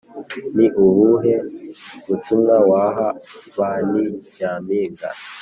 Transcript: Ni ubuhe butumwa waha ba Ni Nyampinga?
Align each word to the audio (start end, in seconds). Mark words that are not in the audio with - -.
Ni 0.55 0.67
ubuhe 0.85 1.35
butumwa 2.07 2.55
waha 2.69 3.07
ba 3.57 3.69
Ni 3.89 4.03
Nyampinga? 4.35 5.09